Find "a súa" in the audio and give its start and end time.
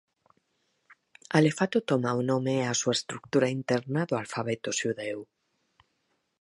2.67-2.97